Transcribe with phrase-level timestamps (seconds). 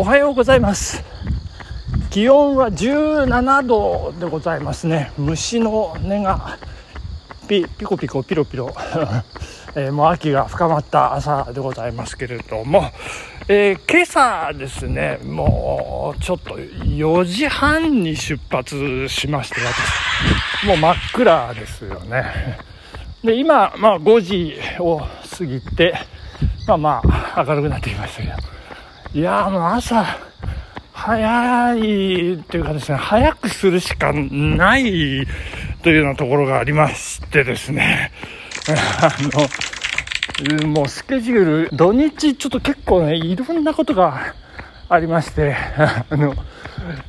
[0.00, 1.02] おはようございます。
[2.10, 5.10] 気温は17度でございますね。
[5.18, 6.56] 虫の音が
[7.48, 8.72] ピピコピコピロピロ、
[9.74, 12.92] えー、もう秋が深まった朝でございますけれども、
[13.48, 19.56] えー、今朝ですねもうちょっと4時半に出発しまして
[20.62, 20.66] 私。
[20.68, 22.24] もう真っ暗ですよね。
[23.24, 25.00] で今、まあ、5時を
[25.36, 25.92] 過ぎて
[26.68, 27.02] まあま
[27.34, 28.57] あ明るくなってきましたけど。
[29.14, 30.04] いやもう朝
[30.92, 35.26] 早いっていうかですね早くするしかない
[35.82, 38.12] というようなところがありましてですね。
[38.68, 39.16] あ
[40.60, 44.34] のもうスケジュール土日ちょっと結構ねいろんなことが
[44.90, 45.56] ありまして。
[46.10, 46.34] あの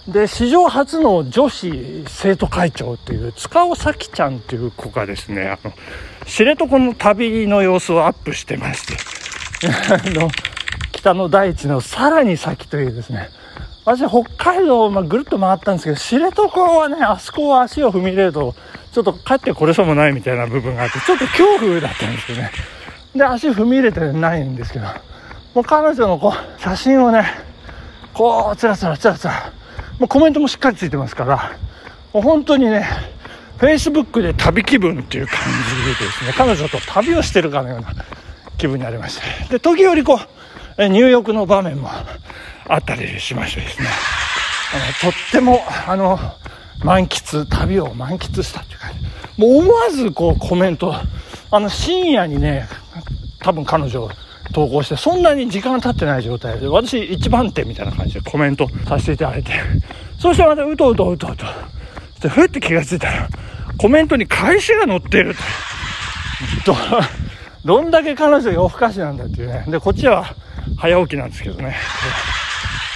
[0.09, 5.73] で、史上初の女子生徒会長っていう塚尾咲ちゃんっていう子がですね、あの、
[6.27, 10.29] 知床の旅の様子をアップしてまして、 あの、
[10.93, 13.31] 北の大地のさらに先というですね、
[13.85, 18.55] 私北海道をまぐるっと回ったんですけど、知床はね、あそこは足を踏み入れると、
[18.93, 22.51] ちょっと帰ってこれそうもないみたいな部分があって、ちょっと恐怖だったんですよね。
[23.15, 24.87] で、足踏み入れてないんですけど、
[25.55, 27.46] もう彼女のこう、写真をね、
[28.17, 29.53] こう、つらつらつらつら、
[29.99, 31.53] もうコメントもしっかりついてますから、
[32.15, 32.89] もう本当にね、
[33.59, 35.37] Facebook で旅気分っていう感
[35.87, 37.93] じでですね、彼女と旅をしてるかのような
[38.57, 40.19] 気分になりまして、で、時折こ
[40.79, 41.91] う、入浴の場面も
[42.69, 43.89] あったりしましてですね、
[44.75, 46.19] あのとっても、あの、
[46.83, 49.43] 満喫、旅を満喫したっていう感じ。
[49.43, 50.95] もう思わずこうコメント、
[51.51, 52.67] あの深夜にね、
[53.41, 54.09] 多分彼女
[54.53, 59.53] 投稿して、そんなに時間経ってない状態で、私一番手みたいな感じでコメントさせていただいて、
[60.19, 61.47] そしてまたうとうとうとうと、
[62.21, 63.29] で、ふって気がついたら、
[63.79, 65.35] コメントに返しが載ってる
[66.65, 66.73] と。
[66.73, 66.79] ど、
[67.65, 69.65] どんだけ彼女夜更かしなんだっていうね。
[69.69, 70.35] で、こっちは
[70.79, 71.77] 早起きなんですけどね。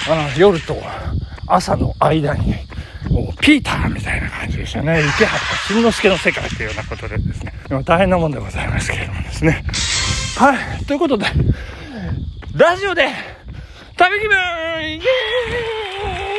[0.09, 0.77] あ夜と
[1.47, 2.55] 朝の間に、
[3.41, 5.01] ピーターみたいな感じでしたね。
[5.01, 7.53] 池畑慎之介の世界というようなことでですね。
[7.85, 9.65] 大変なもんでございますけれどもですね。
[10.41, 10.85] はい。
[10.87, 11.27] ということで、
[12.57, 13.11] ラジオで、
[13.95, 14.99] 旅気分イエ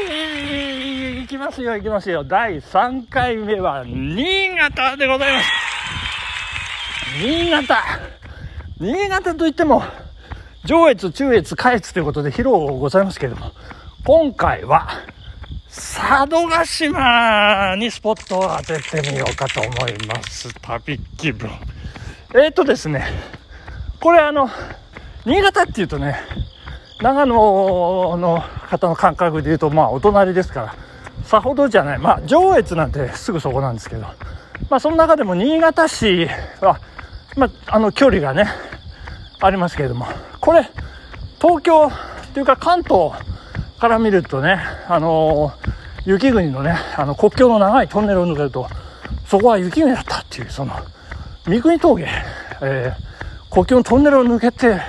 [0.10, 2.24] ーイ行きますよ、行きますよ。
[2.24, 5.50] 第3回目は、新潟でございます。
[7.24, 7.84] 新潟。
[8.80, 9.84] 新潟といっても、
[10.66, 13.52] 上越、中越、下越ということで披露ございますけれども、
[14.04, 14.88] 今回は、
[15.70, 20.52] 佐渡島にスポットを当ててみようかと思います。
[20.60, 21.52] 旅気分。
[22.34, 23.06] えっ、ー、とですね、
[24.02, 24.50] これあの、
[25.26, 26.20] 新潟っていうとね、
[27.04, 27.36] 長野
[28.18, 30.76] の方の感覚で言うと、まあお隣ですから、
[31.24, 32.00] さほどじゃない。
[32.00, 34.02] まあ上越なんてすぐそこなんですけど、
[34.72, 36.28] まあその中でも新潟市
[36.62, 36.80] は、
[37.38, 38.48] まああの距離がね、
[39.40, 40.08] ありますけれども、
[40.40, 40.68] これ、
[41.40, 43.12] 東京っていうか関東
[43.80, 48.68] から見るとね、あのー、雪国のね、あの国境の長いトンネルを抜けると、
[49.28, 50.74] そこは雪国だったっていう、その、
[51.46, 52.08] 三国峠、
[52.64, 53.12] えー
[53.52, 54.80] 国境のトンネルを抜けて、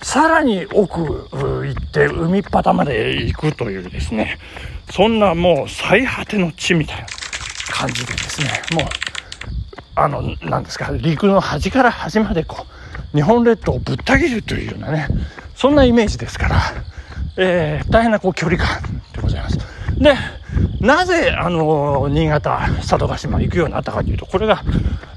[0.00, 1.00] さらに奥
[1.32, 4.38] 行って海っ端まで行くというですね、
[4.90, 7.06] そんなもう最果ての地みたいな
[7.72, 8.84] 感じでですね、もう、
[9.96, 12.64] あの、なんですか、陸の端から端までこ
[13.12, 15.08] う、日本列島をぶった切るというようなね、
[15.56, 16.60] そんなイメージですから、
[17.36, 18.80] えー、大変なこう距離感
[19.14, 19.58] でございます。
[19.98, 20.14] で、
[20.82, 24.64] なぜ、あの、新潟、佐渡島行くようになったかというと、これが、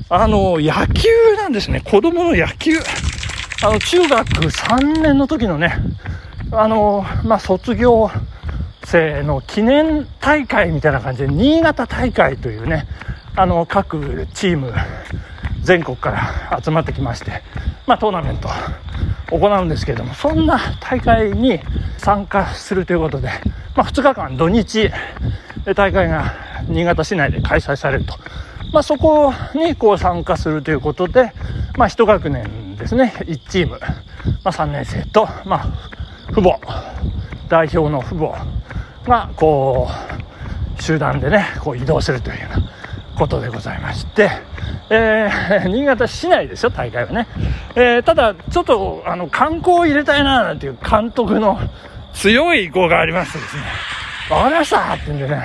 [0.09, 1.81] あの、野球なんですね。
[1.81, 2.77] 子供の野球。
[3.63, 5.73] あの、中学3年の時のね、
[6.51, 8.11] あの、まあ、卒業
[8.83, 12.85] 生の記念大会みたいな感じで、新潟大会というね、
[13.35, 14.71] あの、各チーム
[15.63, 17.41] 全国から集まってきまして、
[17.87, 18.49] まあ、トーナメント
[19.31, 21.59] 行うんですけれどもそんな大会に
[21.97, 23.29] 参加するということで、
[23.75, 24.91] まあ、2日間土日
[25.73, 26.33] 大会が
[26.67, 28.13] 新潟市内で開催されると、
[28.71, 31.33] まあ、そこにこう参加するということで、
[31.77, 33.13] まあ、1学年ですね。
[33.19, 33.87] 1チーム、ま
[34.45, 35.67] あ、3年生と、まあ、
[36.31, 37.05] 父母。
[37.47, 38.45] 代表の父母
[39.05, 39.87] がこ
[40.79, 42.69] う集団でねこう移動するというような
[43.17, 44.29] ことでございまして、
[44.89, 47.27] えー、新潟市内ですよ、大会はね。
[47.75, 51.57] えー、ただ、ちょっと、あの、観光を入れたいな、なんていう監督の
[52.13, 53.63] 強い意向がありましてですね、
[54.29, 55.43] わかりましたって言うんでね、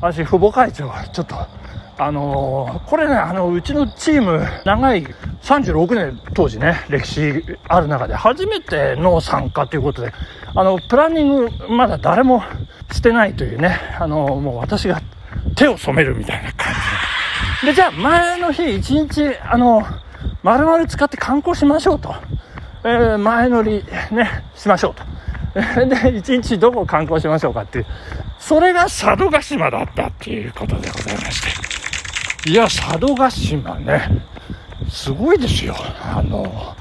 [0.00, 1.36] 私、父母会長は、ちょっと、
[2.00, 5.04] あのー、これね、あの、うちのチーム、長い
[5.42, 10.12] 36年当時ね、歴史ある中で初めての参加ということで、
[10.54, 12.42] あの、プランニングまだ誰も
[12.92, 15.00] してないというね、あのー、もう私が
[15.54, 16.74] 手を染めるみたいな感
[17.60, 17.72] じで。
[17.72, 19.84] で、じゃあ前の日一日、あの、
[20.42, 22.14] 丸々使って観光しましょうと。
[22.84, 25.17] えー、前乗りね、しましょうと。
[25.88, 27.86] で、一日どこを観光しましょうかっていう。
[28.38, 31.42] それが佐渡島だったっていうことでございまし
[32.44, 32.50] て。
[32.50, 34.08] いや、佐渡島ね、
[34.88, 35.74] すごいですよ。
[36.02, 36.76] あの、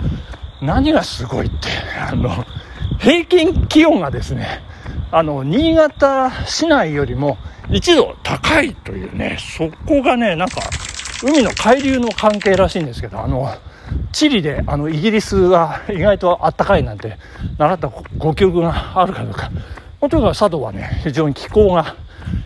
[0.62, 1.68] 何がすごいって、
[2.00, 2.46] あの、
[3.00, 4.62] 平均気温がですね、
[5.12, 7.38] あの、新潟市内よりも
[7.70, 10.62] 1度高いというね、そこがね、なんか、
[11.24, 13.50] 海の海流の関係らしいんですけど、あの、
[14.12, 17.18] チリで、あの、イギリスは意外とあったかいなんて、
[17.58, 19.52] 習ったご記憶があるかどうか。
[20.02, 21.96] とにかく佐渡はね、非常に気候が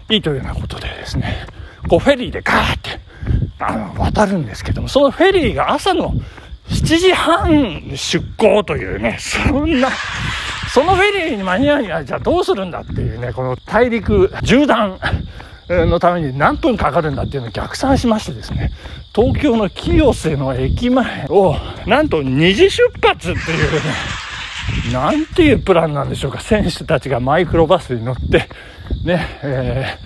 [0.10, 1.46] いいというようなことでですね、
[1.90, 3.00] こうフェリーでガーって、
[3.60, 6.14] あの、渡るんですけども、そのフェリーが朝の
[6.70, 9.90] 7時半出港というね、そんな、
[10.74, 14.98] そのフェリーに間に合うには、じゃあどうするんだっていうね、この大陸縦断
[15.86, 18.72] のために何分かかるんだっていうのを逆算しましてですね、
[19.14, 23.80] 東京の清瀬の駅前を、なんと2時出発っていうね、
[24.94, 26.40] なんていうプランなんでしょうか。
[26.40, 28.48] 選手たちがマイクロバスに乗って、
[29.04, 29.98] ね、え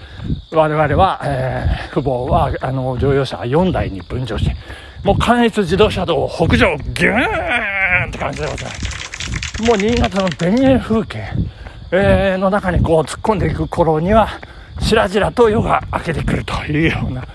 [0.51, 4.55] ー、我々は、えー、父母は、あの、乗用車4台に分乗して、
[5.03, 9.63] もう関越自動車道を北上、ギューンって感じでございます。
[9.63, 11.23] もう新潟の田園風景、
[11.91, 14.29] えー、の中にこう突っ込んでいく頃には、
[14.79, 17.25] しらじらと夜が明けてくるというような、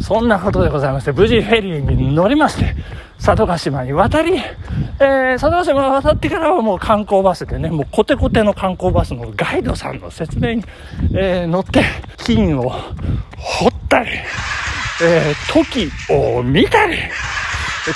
[0.00, 2.74] そんなことでございまして、無事フェリーに乗りまして、
[3.22, 4.36] 佐渡島に渡り、
[4.98, 10.64] えー、佐渡島渡ってからはもう観光バスでね、もうコテコテの観光バスのガイドさんの説明に、
[11.14, 11.82] えー、乗って、
[12.18, 14.10] 金を掘ったり、
[15.02, 16.96] えー、トキを見たり、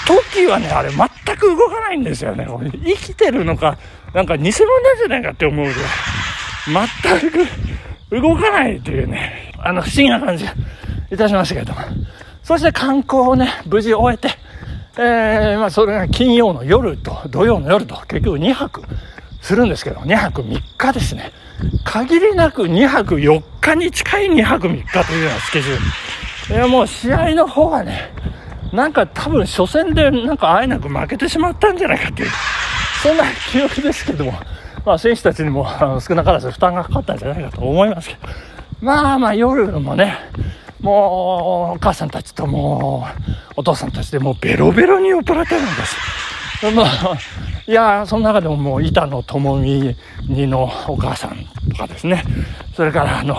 [0.07, 2.47] トキはね、あれ全く動かないんですよね。
[2.85, 3.77] 生きてるのか、
[4.15, 6.89] なんか偽物なんじゃないかって思うぐらい。
[7.11, 7.47] 全く
[8.11, 10.45] 動かないというね、あの不思議な感じ
[11.11, 11.81] いたしましたけれども。
[12.43, 14.37] そして観光をね、無事終えて、
[14.99, 18.83] えー、まあそれが金曜の夜と土曜の夜と結局2泊
[19.41, 21.33] するんですけど、2泊3日ですね。
[21.85, 25.79] 限りなく2泊4日に近い2泊3日というようなスケジュー
[26.49, 26.55] ル。
[26.57, 28.13] いやもう試合の方はね、
[28.73, 32.31] なんか多分初戦でなんかあえなく負けてしまったんじゃないかっていう、
[33.03, 34.33] そんな記憶ですけども、
[34.85, 38.21] まあ選手たちにもあの少なからず負担がかかったんじゃないかと思いますけど、
[38.81, 40.17] まあまあ夜もね、
[40.81, 43.07] もうお母さんたちとも
[43.57, 45.97] うお父さんたちでもうベロベロに酔っ払ってるんです。
[46.75, 47.19] まあ、
[47.67, 49.97] いや、その中でももう板野友美
[50.29, 52.23] にのお母さんとかですね、
[52.75, 53.37] それからあの、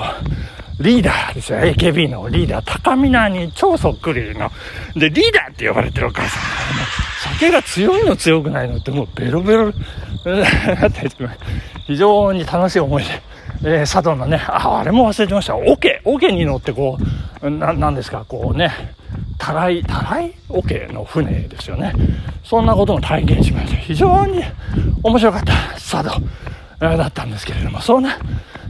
[0.79, 1.59] リーダーですよ。
[1.59, 4.51] AKB のリーダー、高見菜に超そっくりの。
[4.95, 6.41] で、リーダーって呼ばれてるお母さん。
[7.33, 9.73] 酒が強いの強くないのってもうベロベロ
[10.25, 11.09] なって、
[11.87, 13.09] 非常に楽しい思いで、
[13.63, 15.55] えー、佐渡のね、あ、あれも忘れてました。
[15.55, 16.97] オケ、オケに乗ってこ
[17.41, 18.71] う、な、なんですか、こうね、
[19.37, 20.33] たらい、たらい？
[20.49, 21.93] オケの船ですよね。
[22.43, 23.77] そんなことも体験しました。
[23.77, 24.43] 非常に
[25.03, 26.21] 面白かった佐渡、
[26.79, 28.17] だったんですけれども、そんな、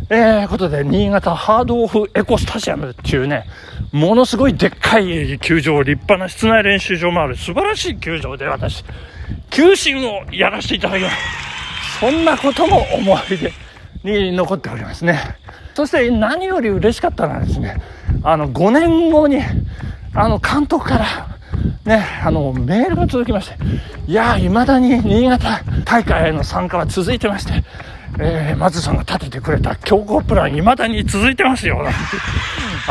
[0.10, 3.46] えー、ことで、新潟ハードオフエコスタジアムっていうね、
[3.92, 8.86] ものすごいでっかい球場、立派な室内練習場もある素晴らしい球場で私、
[9.50, 11.16] 球審をやらせていただきます。
[12.00, 13.54] そんなことも思い出
[14.04, 15.20] に残っておりますね。
[15.74, 17.82] そして何より嬉しかったのはですね、
[18.24, 19.42] あの、5年後に、
[20.14, 21.38] あの、監督から、
[21.86, 23.58] ね、あの、メールが届きまして、
[24.08, 27.64] いやー、未だに新潟大会への参加は続いてまして、
[28.20, 31.84] えー、松さんが立ててくれた強行プラン、未だに続いてますよ、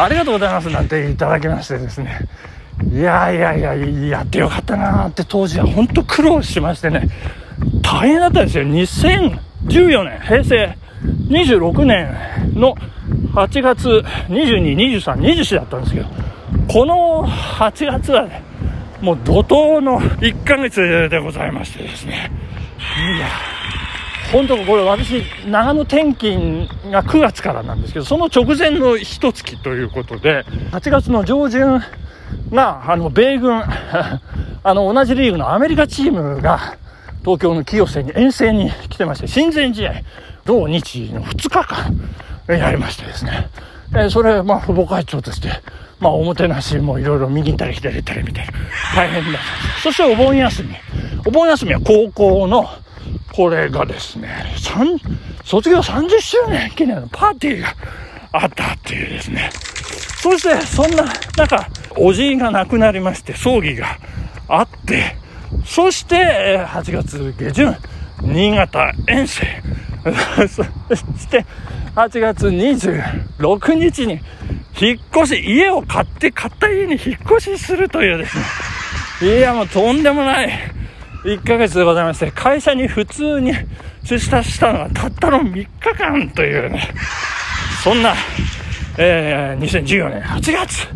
[0.02, 2.21] ありがとうございます、なんていただきましてですね。
[2.92, 7.09] いやいやいや、やってよかったなって当時は本当苦労しましてね、
[7.83, 8.64] 大変だったんですよ。
[8.64, 10.76] 2014年、平成
[11.28, 12.09] 26年
[12.54, 12.75] の
[13.35, 13.88] 8月
[14.28, 16.07] 22、23、24だったんですけど、
[16.69, 18.42] この8月はね、
[19.00, 22.30] もう怒涛の1ヶ月でございましてですね。
[23.16, 23.26] いや、
[24.32, 31.80] 本当これ私、長野転勤が9月からなんですけど、その直前の一月ということで、8月の上旬
[32.52, 33.62] が、あの、米軍、
[34.62, 36.76] あの、同じリーグのアメリカチームが、
[37.22, 39.94] 東京の清瀬に遠征に来てまして、親善試合、
[40.44, 43.49] 同日の2日間やりましてですね。
[43.96, 45.50] えそれ、まあ、父母会長として、
[45.99, 48.52] まあ、おもてなしもいろいろ右行ったり左行ったりみたいな。
[48.94, 49.38] 大変だ。
[49.82, 50.68] そしてお盆休み。
[51.26, 52.68] お盆休みは高校の、
[53.32, 54.28] これがですね、
[55.44, 57.75] 卒業30周年記念のパーティーが
[58.32, 59.50] あったっていうですね。
[60.22, 61.04] そして、そんな
[61.37, 63.99] 中、おじいが亡くなりまして、葬儀が
[64.49, 65.16] あって、
[65.64, 67.76] そして、8月下旬、
[68.22, 69.46] 新潟遠征。
[70.49, 71.44] そして、
[71.94, 74.20] 8月26日に、
[74.80, 78.44] 引っ越し、家を買って、買った家に引っ越しするというですね。
[79.38, 80.79] いや、もうとんでもない
[81.25, 83.53] 1ヶ月でございまして、会社に普通に
[84.05, 86.89] 出社したのはたったの3日間というね、
[87.85, 88.15] そんな、
[88.99, 90.89] えー、2014年8月、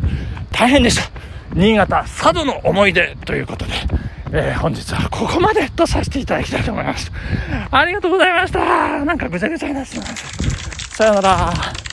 [0.51, 1.11] 大変でした。
[1.55, 3.73] 新潟佐渡の思い出ということで、
[4.33, 7.13] えー、本日はここまでとさせていただきたいと思います。
[7.71, 9.05] ありがとうございました。
[9.05, 10.97] なんかぐちゃぐちゃになってしまいました。
[10.97, 11.84] さよなら。